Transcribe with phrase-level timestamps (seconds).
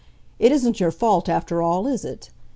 [0.39, 2.31] It isn't your fault, after all, is it?